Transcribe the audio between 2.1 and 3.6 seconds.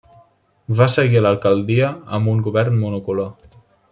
amb un govern monocolor.